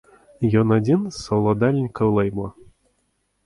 Ён 0.61 0.67
адзін 0.77 1.03
з 1.11 1.21
саўладальнікаў 1.27 2.07
лэйбла. 2.19 2.49